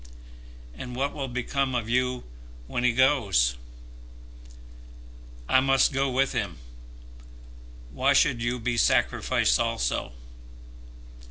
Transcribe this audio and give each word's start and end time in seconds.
"And 0.73 0.95
what 0.95 1.13
will 1.13 1.27
become 1.27 1.75
of 1.75 1.87
you 1.87 2.23
when 2.65 2.83
he 2.83 2.91
goes?" 2.91 3.55
"I 5.47 5.59
must 5.59 5.93
go 5.93 6.09
with 6.09 6.31
him. 6.33 6.57
Why 7.91 8.13
should 8.13 8.41
you 8.41 8.57
be 8.59 8.77
sacrificed 8.77 9.59
also? 9.59 10.13